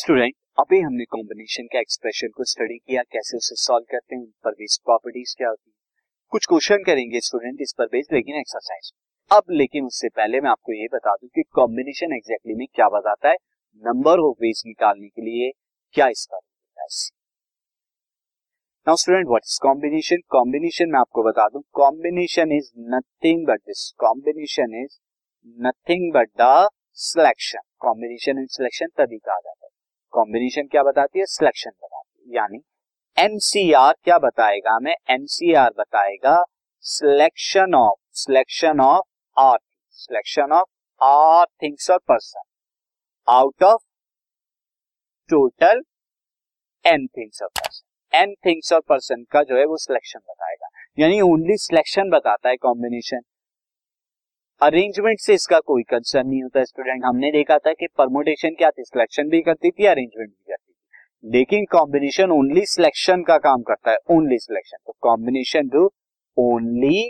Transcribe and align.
Student 0.00 0.34
अभी 0.58 0.78
हमने 0.80 1.04
combination 1.04 1.66
के 1.72 1.78
एक्सप्रेशन 1.78 2.28
को 2.36 2.44
स्टडी 2.44 2.76
किया, 2.76 3.02
कैसे 3.02 3.36
उसे 3.36 3.54
सॉल्व 3.56 3.84
करते 3.90 4.16
हैं 4.16 4.24
पर 4.44 4.52
बेस्ड 4.52 4.80
प्रॉपर्टीज़ 4.84 5.34
क्या 5.38 5.48
होती 5.48 5.70
है। 5.70 5.74
कुछ 6.32 6.46
क्वेश्चन 6.46 6.84
करेंगे 6.86 7.20
स्टूडेंट 7.20 7.60
इस 7.62 7.74
पर 7.78 7.86
बेस्ड 7.86 8.14
लेकिन 8.14 8.38
एक्सरसाइज 8.40 8.90
अब 9.30 9.50
लेकिन 9.52 9.86
उससे 9.86 10.08
पहले 10.08 10.40
मैं 10.40 10.50
आपको 10.50 10.72
ये 10.72 10.86
बता 10.94 11.14
दूँ 11.14 11.28
कि 11.34 11.42
कॉम्बिनेशन 11.54 12.14
एग्जैक्टली 12.16 12.54
में 12.54 12.66
क्या 12.74 12.88
बताता 12.88 13.28
है। 13.28 13.36
नंबर 13.82 14.20
ऑफ़ 14.20 14.42
वेज 14.42 14.62
निकालने 14.66 15.08
के 15.08 15.22
लिए 15.22 15.50
क्या 15.94 16.08
इसका 16.08 16.40
now 18.86 18.96
student 18.96 19.26
what 19.28 19.42
is 19.46 19.58
combination 19.62 20.26
combination 20.30 20.90
मैं 20.92 21.00
आपको 21.00 21.22
बता 21.22 21.48
दूँ 21.48 21.62
combination 21.74 22.52
is 22.52 22.70
nothing 22.94 23.46
but 23.48 23.60
this 23.66 23.90
combination 24.00 24.82
is 24.82 24.98
nothing 25.58 26.12
but 26.14 26.30
the 26.40 26.68
selection 26.98 27.68
combination 27.80 28.38
and 28.38 28.48
selection 28.50 28.86
तभी 28.98 29.18
कहा 29.18 29.38
जाता 29.38 29.52
है। 29.56 29.59
कॉम्बिनेशन 30.20 30.66
क्या 30.66 30.82
बताती 30.82 31.18
है? 31.18 31.24
सिलेक्शन 31.26 31.70
बताती 31.70 32.28
है। 32.28 32.36
यानी 32.36 32.58
एमसीआर 33.16 33.94
क्या 34.04 34.18
बताएगा 34.18 34.74
हमें? 34.74 34.94
एमसीआर 35.10 35.70
बताएगा 35.78 36.42
selection 36.84 37.74
of 37.74 37.98
selection 38.16 38.80
of 38.80 39.40
R 39.40 39.58
selection 39.98 40.52
of 40.52 41.04
R 41.04 41.46
things 41.62 41.90
और 41.90 41.98
person 42.08 42.42
out 43.28 43.62
of 43.62 43.82
total 45.30 45.82
N 46.84 47.06
things 47.06 47.42
और 47.42 47.48
पर्सन 47.58 48.18
एन 48.18 48.34
थिंग्स 48.46 48.72
और 48.72 48.80
पर्सन 48.80 49.24
का 49.32 49.42
जो 49.42 49.58
है 49.58 49.64
वो 49.64 49.76
सिलेक्शन 49.76 50.18
बताएगा। 50.18 50.68
यानी 50.98 51.20
ओनली 51.20 51.56
सिलेक्शन 51.58 52.10
बताता 52.10 52.48
है 52.48 52.56
कॉम्बिनेशन 52.56 53.20
अरेंजमेंट 54.60 55.18
से 55.20 55.34
इसका 55.34 55.58
कोई 55.60 55.82
कंसर्न 55.82 56.28
नहीं 56.28 56.42
होता 56.42 56.62
स्टूडेंट 56.64 57.04
हमने 57.04 57.30
देखा 57.32 57.56
था 57.58 57.72
कि 57.72 57.86
परमोटेशन 57.98 58.54
क्या 58.54 58.70
थी? 58.70 58.82
सिलेक्शन 58.82 59.28
भी 59.28 59.40
करती 59.42 59.70
थी 59.70 59.86
अरेंजमेंट 59.86 60.28
भी 60.28 60.52
करती 60.52 60.72
थी। 60.72 61.30
लेकिन 61.30 61.64
कॉम्बिनेशन 61.70 62.30
ओनली 62.30 62.64
सिलेक्शन 62.66 63.22
का 63.22 63.36
काम 63.38 63.62
करता 63.62 63.90
है 63.90 63.96
ओनली 64.10 64.38
सिलेक्शन 64.38 64.76
तो 64.86 64.94
कॉम्बिनेशन 65.02 65.68
टू 65.68 65.84
ओनली 66.36 67.00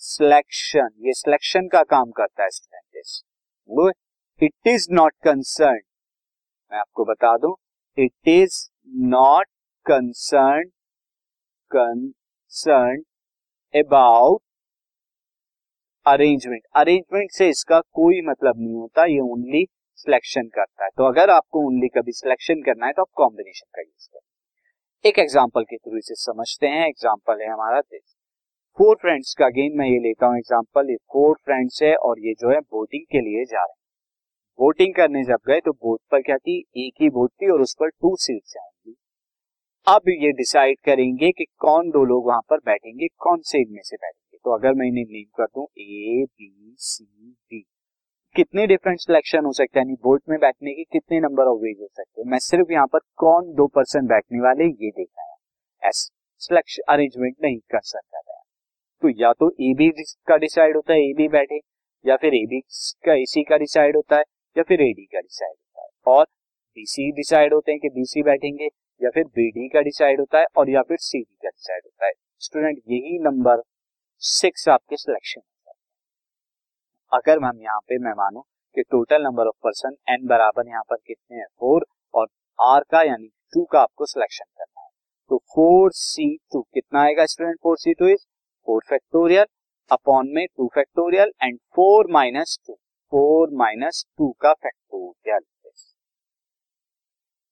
सिलेक्शन 0.00 0.88
ये 1.06 1.12
सिलेक्शन 1.12 1.66
का 1.68 1.82
काम 1.90 2.10
करता 2.10 2.42
है 2.42 2.48
student 2.50 3.94
it 4.40 4.68
is 4.68 4.86
not 4.92 5.12
concern 5.24 5.80
मैं 6.72 6.78
आपको 6.78 7.04
बता 7.04 7.36
दूँ 7.36 7.54
it 7.98 8.28
is 8.28 8.60
not 9.08 9.46
concern 9.86 10.68
concern 11.70 13.02
about 13.74 14.40
arrangement 16.06 16.62
arrangement 16.76 17.30
से 17.30 17.48
इसका 17.48 17.80
कोई 17.92 18.20
मतलब 18.24 18.58
नहीं 18.58 18.74
होता, 18.74 19.04
ये 19.06 19.20
ओनली 19.22 19.64
सिलेक्शन 19.98 20.46
करता 20.48 20.84
है। 20.84 20.90
तो 20.96 21.04
अगर 21.04 21.30
आपको 21.30 21.66
ओनली 21.66 21.88
कभी 21.90 22.12
सिलेक्शन 22.14 22.62
करना 22.62 22.86
है 22.86 22.92
तो 22.92 23.02
आप 23.02 23.08
कॉम्बिनेशन 23.16 23.66
का 23.66 23.82
यूज़ 23.82 24.08
करें। 24.08 24.28
एक 25.04 25.18
एग्ज़ाम्पल 25.18 25.64
के 25.64 25.76
थ्रू 25.76 25.98
इसे 25.98 26.14
समझते 26.16 26.66
हैं। 26.68 26.86
एग्ज़ाम्पल 26.86 27.42
है 27.42 27.48
हमारा 27.48 27.80
दिस 27.80 28.02
फोर 28.78 28.96
फ्रेंड्स 28.96 29.34
का 29.34 29.46
अगेन 29.46 29.76
मैं 29.78 29.86
ये 29.86 29.98
लेता 30.00 30.26
हूँ 30.26 30.36
एग्ज़ाम्पल 30.36 30.90
ये 30.90 30.96
फोर 31.12 31.36
फ्रेंड्स 31.44 31.82
है 31.82 31.94
और 31.98 32.18
ये 32.20 32.34
जो 32.40 32.50
है 32.50 32.58
बोटिंग 32.60 33.04
के 33.12 33.20
लिए 33.20 33.44
जा 33.44 33.58
रहे 33.58 33.70
हैं। 33.70 33.78
बोटिंग 34.58 34.94
करने 34.94 35.22
जब 35.24 35.38
गए 35.48 35.60
तो 35.60 35.72
बोट 35.72 36.00
पर 36.10 36.22
क्या 36.22 36.36
थी? 36.38 36.58
एक 36.78 37.02
ही 37.02 37.08
बोट 37.10 37.30
थी 37.32 37.50
और 37.50 37.60
उस 37.60 37.74
पर 37.80 37.88
टू 37.90 38.14
सीट्स 38.18 38.56
आएँगी। 38.56 38.94
अब 39.86 40.08
ये 40.10 40.30
डिसाइड 40.34 40.78
करेंगे 40.84 41.30
कि 41.32 41.44
कौन 41.58 41.90
दो 41.90 42.04
लोग 42.04 42.26
वहाँ 42.26 42.40
पर 42.50 42.58
बैठेंगे, 42.58 43.06
कौन 43.18 43.40
से 43.42 43.58
इनमें 43.58 43.82
से 43.82 43.96
बैठेंगे। 43.96 44.29
तो 44.44 44.54
अगर 44.54 44.74
मैं 44.74 44.86
इन्हें 44.86 45.04
नेम 45.04 45.24
कर 45.36 45.46
दूँ 45.46 45.66
ए 45.78 46.24
बी 46.24 46.74
सी 46.78 47.04
डी 47.04 47.64
कितने 48.36 48.66
डिफरेंट 48.66 48.98
सिलेक्शन 48.98 49.44
हो 49.44 49.52
सकते 49.52 49.80
हैं? 49.80 49.94
बोर्ड 49.94 50.22
में 50.28 50.38
बैठने 50.40 50.74
के 50.74 50.84
कितने 50.92 51.20
नंबर 51.20 51.44
ऑफ़ 51.44 51.60
वेज 51.60 51.76
हो 51.80 51.86
सकते 51.86 52.20
हैं? 52.20 52.30
मैं 52.30 52.38
सिर्फ़ 52.38 52.72
यहाँ 52.72 52.86
पर 52.86 52.98
कौन 53.16 53.52
दो 53.54 53.66
पर्सन 53.66 54.06
बैठने 54.06 54.40
वाले 54.40 54.64
ये 54.64 54.90
देखा 54.90 55.22
है। 55.22 55.88
एस 55.88 56.10
सिलेक्शन 56.42 56.92
अरेंजमेंट 56.92 57.36
नहीं 57.42 57.58
कर 57.70 57.80
सकता 57.84 58.18
है 58.18 58.38
तो 59.02 59.08
या 59.20 59.32
तो 59.32 59.48
ए 59.60 59.72
बी 59.74 59.88
का 60.28 60.36
डिसाइड 60.36 60.76
होता 60.76 60.92
है 60.92 61.00
ए 61.00 61.12
बी 61.16 61.28
बैठे, 61.28 61.60
या 62.04 62.16
फिर 62.16 62.34
ए 62.34 62.44
बी 62.46 62.60
का 63.04 63.14
ए 63.14 63.24
सी 63.24 63.42
का 63.42 63.56
डिसाइड 63.56 63.96
होता 63.96 64.16
है, 64.16 64.22
या 64.56 64.62
फिर 64.62 64.82
ए 64.82 64.92
डी 64.92 65.04
का 65.04 65.20
डिसाइड 65.20 65.52
होता 65.52 65.82
है। 65.82 66.14
और 66.14 66.24
बी 66.76 66.84
सी 66.86 67.10
डिसाइड 67.12 67.54
होते 67.54 67.72
हैं 67.72 67.80
कि 67.80 67.88
बी 67.88 68.04
सी 68.04 68.22
बैठेंगे, 68.22 68.68
या 69.00 69.10
फिर 69.10 69.24
बी 69.24 69.50
डी 69.50 69.68
का 69.68 69.80
डिसाइड 69.80 70.20
होता 70.20 70.38
है, 70.38 70.46
और 70.56 70.70
या 70.70 70.82
फिर 70.82 70.96
सी 70.96 71.18
डी 71.18 71.36
का 71.42 71.48
डिसाइड 71.48 71.82
होता 71.84 72.06
है। 72.06 72.12
स्टूडेंट 72.38 72.78
यही 72.88 73.18
नंबर 73.18 73.62
सिक्स 74.22 74.68
आपके 74.68 74.96
सिलेक्शन 74.96 75.40
अगर 77.12 77.38
हम 77.44 77.60
यहाँ 77.62 77.78
पे 77.80 77.98
मैं 77.98 78.12
मानू 78.14 78.40
कि 78.76 78.82
total 78.82 79.22
number 79.22 79.46
of 79.46 79.54
person 79.64 79.94
N 80.10 80.26
बराबर 80.28 80.66
यहाँ 80.68 80.82
पर 80.90 80.96
कितने 80.96 81.36
हैं? 81.36 81.46
फोर 81.60 81.84
और 82.14 82.26
आर 82.58 82.84
का 82.90 83.00
यानी 83.02 83.28
टू 83.54 83.64
का 83.64 83.80
आपको 83.80 84.06
सिलेक्शन 84.06 84.44
करना 84.44 84.80
है। 84.80 84.88
तो 85.30 85.36
फोर 85.54 85.90
सी 85.94 86.26
टू 86.52 86.60
कितना 86.74 87.02
आएगा 87.02 87.24
student 87.26 87.56
four 87.62 87.76
C 87.78 87.94
two 87.94 88.08
is 88.08 88.24
four 88.68 88.82
factorial 88.88 89.46
upon 89.90 90.28
में 90.34 90.46
two 90.46 90.66
factorial 90.74 91.32
and 91.42 91.58
four 91.76 92.10
minus 92.12 92.58
two 92.66 92.74
four 93.12 93.54
minus 93.58 94.04
two 94.18 94.30
का 94.40 94.52
फैक्टोरियल 94.54 95.40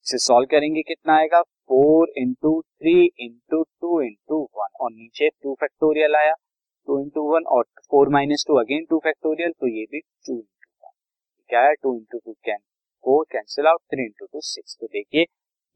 इसे 0.06 0.18
सॉल्व 0.18 0.46
करेंगे 0.50 0.82
कितना 0.82 1.16
आएगा? 1.16 1.40
Four 1.40 2.12
into 2.18 2.60
three 2.60 3.04
into 3.20 3.62
two 3.62 4.00
into 4.02 4.42
one 4.54 4.76
और 4.80 4.90
नीचे 4.92 5.28
टू 5.32 5.54
फैक्टोरियल 5.54 6.16
आया। 6.16 6.34
टू 6.88 6.98
इंटू 7.00 7.22
वन 7.32 7.44
और 7.56 7.64
four 7.90 8.08
minus 8.12 8.44
two 8.48 8.54
again 8.58 8.84
two 8.90 8.98
factorial 9.04 9.50
तो 9.52 9.66
ये 9.68 9.84
भी 9.90 10.00
टू 10.00 10.32
इंटू 10.32 10.70
वन 10.84 10.92
क्या 11.50 11.60
है? 11.60 11.74
Two 11.74 11.94
into 11.96 12.18
two 12.18 12.32
can 12.44 12.58
four 13.04 13.24
cancel 13.32 13.66
out 13.66 13.80
three 13.92 14.04
into 14.04 14.26
two 14.26 14.40
six 14.42 14.76
तो 14.80 14.86
देखिए, 14.86 15.24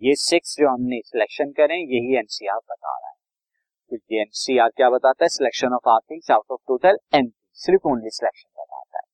ये 0.03 0.15
सिक्स 0.19 0.57
जो 0.59 0.69
हमने 0.69 1.01
सिलेक्शन 1.07 1.53
करें, 1.53 1.77
यही 1.77 2.17
एनसीआर 2.19 2.59
बता 2.59 2.97
रहा 2.97 3.09
है। 3.09 3.15
तो 3.91 3.97
ये 4.13 4.21
एनसीआर 4.21 4.69
क्या 4.77 4.89
बताता 4.91 5.25
है? 5.25 5.29
Selection 5.29 5.75
of 5.75 5.89
R 5.89 6.01
things 6.11 6.31
out 6.31 6.53
of 6.53 6.61
total 6.69 6.99
N 7.15 7.33
सिर्फ़ 7.65 7.89
ओनली 7.89 8.11
सिलेक्शन 8.11 8.49
बताता 8.59 8.99
है। 8.99 9.05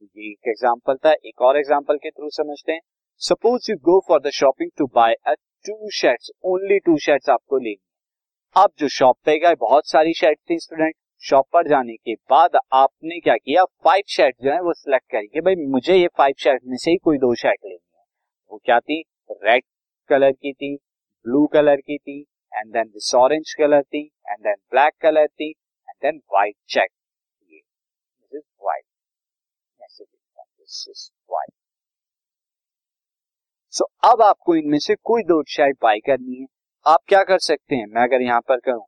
तो 0.00 0.06
ये 0.06 0.30
एक 0.30 0.48
एग्जांपल 0.48 0.96
था, 0.96 1.12
एक 1.12 1.42
और 1.42 1.58
एग्जांपल 1.58 1.96
के 1.96 2.10
थ्रू 2.10 2.30
समझते 2.32 2.72
हैं। 2.72 2.80
Suppose 3.22 3.70
you 3.70 3.76
go 3.84 4.00
for 4.08 4.20
the 4.20 4.30
shopping 4.34 4.70
to 4.78 4.86
buy 4.94 5.14
a 5.26 5.34
two 5.64 5.90
shirts 5.94 6.30
only 6.44 6.78
two 6.78 6.96
shirts 6.98 7.28
आपको 7.30 7.58
लेनी 7.58 7.82
अब 8.56 8.70
जो 8.78 8.88
शॉप 8.90 9.16
पे 9.24 9.38
गए, 9.38 9.54
बहुत 9.56 9.88
सारी 9.88 10.12
शर्ट 10.14 10.38
थी 10.50 10.58
स्टूडेंट 10.58 10.94
शॉप 11.22 11.46
पर 11.52 11.68
जाने 11.68 11.94
के 11.96 12.14
बाद 12.30 12.56
आपने 12.72 13.18
क्या 13.20 13.36
किया? 13.36 13.64
फाइव 13.84 14.02
शर्ट 14.08 14.36
जो 14.42 14.50
है 14.52 14.60
वो 14.62 14.72
सिलेक्ट 14.74 15.10
करी 15.12 15.26
कि 15.26 15.40
भाई 15.40 15.54
मुझे 15.68 15.96
ये 15.96 16.06
फाइव 16.18 16.34
शर्ट 16.38 16.62
में 16.66 16.76
से 16.76 16.90
ही 16.90 16.96
कोई 16.98 17.18
दो 17.18 17.34
शर्ट 17.34 17.64
लेनी 17.64 17.74
है। 17.74 18.04
वो 18.50 18.60
क्या 18.64 18.78
थी? 18.80 19.02
रेड 19.30 19.62
कलर 20.10 20.32
की 20.32 20.52
थी 20.52 20.74
ब्लू 21.26 21.46
कलर 21.46 21.76
की 21.76 21.96
थी 21.98 22.20
and 22.52 22.72
then 22.72 22.84
this 22.84 23.14
orange 23.14 23.54
colour 23.58 23.82
थी 23.84 24.02
एंड 24.28 24.38
देन 24.38 24.54
ब्लैक 24.72 24.92
कलर 25.02 25.26
थी 25.26 25.48
and 25.50 25.96
then 26.02 26.20
white 26.32 26.54
check 26.68 26.90
this 27.42 27.62
is 28.32 28.42
white 28.62 28.84
this 29.80 30.84
is 30.90 31.08
white 31.30 31.52
so 33.74 33.84
अब 34.04 34.22
आपको 34.22 34.54
इनमें 34.56 34.78
से 34.78 34.94
कोई 34.94 35.22
दो 35.24 35.42
शर्ट 35.48 35.76
बाई 35.82 36.00
करनी 36.00 36.40
है। 36.40 36.46
आप 36.86 36.98
क्या 37.08 37.22
कर 37.24 37.38
सकते 37.40 37.74
हैं? 37.76 37.86
मैं 37.86 38.02
अगर 38.02 38.22
यहाँ 38.22 38.40
पर 38.40 38.60
करूँ, 38.60 38.84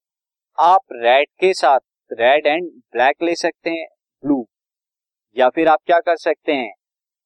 आप 0.58 0.80
रेड 0.94 1.28
के 1.40 1.52
साथ 1.54 1.80
रेड 2.12 2.46
एंड 2.46 2.70
ब्लैक 2.92 3.22
ले 3.22 3.34
सकते 3.34 3.70
हैं 3.70 3.86
ब्लू 4.22 4.44
या 5.36 5.48
फिर 5.48 5.68
आप 5.68 5.78
क्या 5.86 5.98
कर 6.00 6.16
सकते 6.16 6.52
हैं 6.52 6.72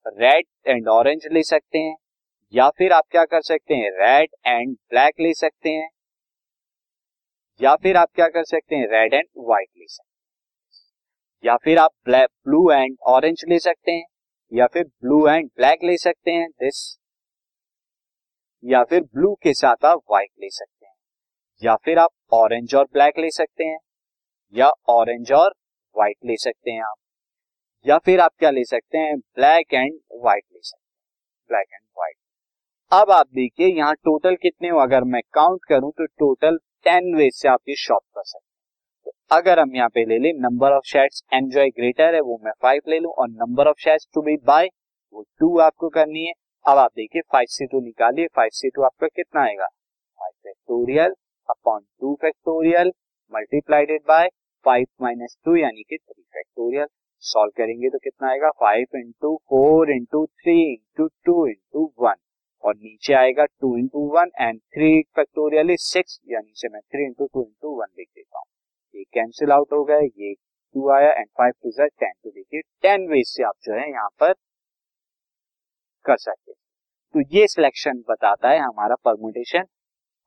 रेड 0.06 0.46
एंड 0.66 0.88
ऑरेंज 0.88 1.26
ले 1.32 1.42
सकते 1.42 1.78
हैं, 1.78 1.94
या 2.52 2.68
फिर 2.70 2.92
आप 2.92 3.04
क्या 3.10 3.24
कर 3.24 3.40
सकते 3.42 3.74
हैं 3.74 3.90
रेड 3.92 4.28
एंड 4.46 4.76
ब्लैक 4.90 5.14
ले 5.20 5.32
सकते 5.34 5.70
हैं, 5.70 5.88
या 7.60 7.74
फिर 7.76 7.96
आप 7.96 8.08
क्या 8.14 8.26
कर 8.28 8.44
सकते 8.44 8.76
हैं 8.76 8.86
रेड 8.86 9.14
एंड 9.14 9.28
व्हाइट 9.38 9.68
ले 9.76 9.86
सकते 9.86 10.04
हैं. 10.04 11.44
या 11.44 11.56
फिर 11.56 11.78
आप 11.78 11.90
ब्लैक 12.04 12.28
ब्लू 12.44 12.70
एंड 12.70 12.96
ऑरेंज 13.06 13.44
ले 13.48 13.58
सकते 13.58 13.92
हैं, 13.92 14.04
या 14.52 14.66
फिर 14.66 14.84
ब्लू 14.84 15.26
एंड 15.28 15.50
ब्लैक 15.56 15.84
ले 15.84 15.96
सकते 15.96 16.30
हैं 16.30 16.48
दिस 16.50 16.78
या 18.64 18.82
फिर 18.84 19.02
ब्लू 19.02 19.34
के 19.34 19.54
साथ 19.54 19.84
आप 19.84 20.02
व्हाइट 20.10 20.30
ले 20.40 20.50
सकते 20.50 20.86
हैं, 20.86 20.94
या 21.62 21.76
फिर 21.76 21.98
आप 21.98 22.10
ऑरेंज 22.34 22.74
और 22.74 22.84
ब्लैक 22.92 23.18
ले 23.18 23.30
सकते 23.30 23.64
हैं. 23.64 23.78
या 24.54 24.70
ऑरेंज 24.88 25.32
और 25.32 25.54
व्हाइट 25.96 26.16
ले 26.24 26.36
सकते 26.36 26.70
हैं 26.70 26.82
आप। 26.82 26.96
या 27.86 27.98
फिर 27.98 28.20
आप 28.20 28.30
क्या 28.38 28.50
ले 28.50 28.64
सकते 28.64 28.98
हैं? 28.98 29.16
ब्लैक 29.18 29.74
एंड 29.74 29.98
व्हाइट 30.14 30.44
ले 30.44 30.60
सकते 30.60 30.78
हैं। 30.78 31.48
ब्लैक 31.50 31.66
एंड 31.72 31.82
व्हाइट 31.96 32.16
अब 32.92 33.10
आप 33.10 33.26
देखिए 33.34 33.66
यहाँ 33.68 33.94
टोटल 33.94 34.36
कितने 34.36 34.68
हो? 34.68 34.78
अगर 34.78 35.04
मैं 35.04 35.20
काउंट 35.32 35.64
करूँ 35.68 35.90
तो 35.90 36.06
टोटल 36.06 36.58
टेन 36.84 37.14
वे 37.16 37.28
से 37.30 37.48
आप 37.48 37.60
ये 37.68 37.74
शॉप 37.76 38.02
कर 38.14 38.22
सकते 38.24 38.38
हैं। 38.38 38.54
तो 39.06 39.36
अगर 39.36 39.58
हम 39.60 39.74
यहाँ 39.76 39.88
पे 39.88 40.04
ले 40.04 40.18
लें 40.18 40.32
number 40.40 40.72
of 40.72 40.84
shades 40.86 41.22
enjoy 41.32 41.68
greater 41.70 42.14
है, 42.14 42.20
वो 42.20 42.38
मैं 42.44 42.52
फाइव 42.62 42.82
ले 42.88 42.98
लूँ 42.98 43.12
और 43.12 43.28
number 43.30 43.68
of 43.68 43.80
shades 43.80 44.08
to 44.14 44.22
be 44.22 44.36
by 44.46 44.68
वो 45.14 45.24
टू 45.38 45.58
आपको 45.60 45.88
करनी 45.88 46.24
है। 46.26 46.32
अब 46.64 46.78
आप 46.78 46.90
देखिए 46.96 47.22
फाइव 47.32 47.46
सी 47.48 47.66
टू 47.66 47.80
निकालिए 47.80 48.26
फाइव 48.26 48.50
सी 48.52 48.70
टू 48.70 48.82
आपका 48.82 49.06
कितना 49.06 49.42
आएगा? 49.42 49.66
Five 49.66 50.32
factorial 50.44 51.14
upon 51.48 51.80
two 52.00 52.14
factorial 52.22 52.92
multiplied 53.32 54.02
by 54.08 54.28
five 54.64 54.86
minus 55.02 55.36
two 55.44 55.54
यानी 55.56 55.82
कि 55.82 55.96
थ्री 55.96 56.22
फैक्टोरियल 56.22 56.86
सॉल्व 57.22 57.52
करेंगे 57.56 57.88
तो 57.90 57.98
कितना 57.98 58.28
आएगा? 58.30 58.50
Five 58.60 58.96
into 58.96 59.34
four 59.48 59.90
into 59.92 60.24
three 60.26 60.60
into 60.62 61.06
two 61.26 61.46
into 61.46 61.84
one 62.00 62.14
और 62.64 62.74
नीचे 62.76 63.14
आएगा 63.14 63.44
two 63.44 63.76
into 63.78 64.06
one 64.14 64.30
and 64.40 64.60
three 64.74 64.90
factorial 65.16 65.70
is 65.70 65.84
six 65.84 66.18
या 66.30 66.40
नीचे 66.40 66.68
मैं 66.68 66.80
three 66.82 67.04
into 67.04 67.26
two 67.26 67.42
into 67.42 67.74
one 67.80 67.86
लिख 67.98 68.08
देता 68.08 68.38
हूँ। 68.38 68.46
ये 68.94 69.04
कैंसिल 69.14 69.52
आउट 69.52 69.72
हो 69.72 69.82
गया, 69.84 69.98
ये 69.98 70.34
टू 70.34 70.90
आया 70.90 71.10
एंड 71.10 71.26
फाइव 71.38 71.52
टू 71.62 71.70
जै 71.70 71.86
टेन 71.88 72.12
तो 72.24 72.30
देखिए 72.30 72.60
टेन 72.82 73.08
वेज 73.10 73.26
से 73.28 73.42
आप 73.44 73.54
जो 73.64 73.74
है 73.74 73.90
यहाँ 73.90 74.08
पर 74.20 74.32
कर 76.04 76.16
सकते 76.18 76.52
तो 77.14 77.20
ये 77.36 77.46
सिलेक्शन 77.48 78.02
बताता 78.08 78.50
है 78.50 78.58
हमारा 78.60 78.94
परमुटेशन 79.04 79.64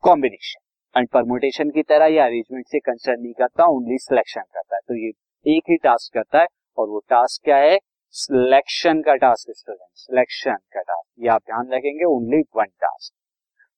कॉम्बिनेशन 0.03 0.59
एंड 0.95 1.07
परमोटेशन 1.09 1.69
की 1.69 1.81
तरह 1.83 2.05
ये 2.07 2.19
अरेंजमेंट 2.19 2.65
से 2.67 2.79
कंसर्न 2.81 3.21
नहीं 3.21 3.33
करता 3.33 3.65
ओनली 3.71 3.97
सिलेक्शन 3.99 4.41
करता 4.53 4.75
है। 4.75 4.81
तो 4.81 4.95
ये 4.95 5.11
एक 5.45 5.69
ही 5.69 5.77
टास्क 5.83 6.13
करता 6.13 6.39
है, 6.39 6.47
और 6.77 6.87
वो 6.87 6.99
टास्क 7.09 7.43
क्या 7.45 7.57
है? 7.57 7.77
सिलेक्शन 8.15 9.01
का 9.01 9.15
टास्क 9.17 9.51
स्टूडेंट 9.51 9.89
सिलेक्शन 9.95 10.55
का 10.73 10.81
टास्क 10.81 11.23
ये 11.23 11.29
आप 11.29 11.41
ध्यान 11.41 11.73
रखेंगे 11.73 12.05
ओनली 12.05 12.41
वन 12.57 12.71
टास्क 12.81 13.13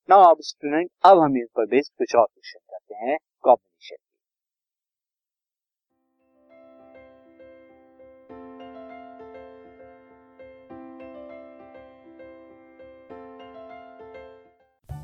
नाउ 0.10 0.30
अब 0.30 0.38
स्टूडेंट 0.44 0.90
अब 1.06 1.20
हम 1.20 1.38
इस 1.38 1.48
पर 1.58 1.66
बेस्ड 1.68 1.92
कुछ 1.98 2.16
और 2.16 2.26
क्वेश्चन 2.26 2.60
करते 2.70 2.96
हैं 3.02 3.18
combination 3.44 3.96